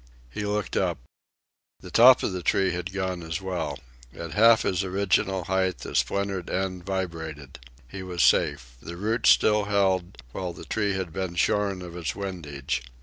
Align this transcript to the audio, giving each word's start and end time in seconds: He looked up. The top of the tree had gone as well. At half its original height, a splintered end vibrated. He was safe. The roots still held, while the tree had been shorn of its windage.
He 0.31 0.47
looked 0.47 0.75
up. 0.75 0.97
The 1.81 1.91
top 1.91 2.23
of 2.23 2.31
the 2.33 2.41
tree 2.41 2.71
had 2.71 2.91
gone 2.91 3.21
as 3.21 3.39
well. 3.39 3.77
At 4.15 4.31
half 4.31 4.65
its 4.65 4.83
original 4.83 5.43
height, 5.43 5.85
a 5.85 5.93
splintered 5.93 6.49
end 6.49 6.87
vibrated. 6.87 7.59
He 7.87 8.01
was 8.01 8.23
safe. 8.23 8.77
The 8.81 8.97
roots 8.97 9.29
still 9.29 9.65
held, 9.65 10.17
while 10.31 10.53
the 10.53 10.65
tree 10.65 10.93
had 10.93 11.13
been 11.13 11.35
shorn 11.35 11.83
of 11.83 11.95
its 11.95 12.15
windage. 12.15 12.81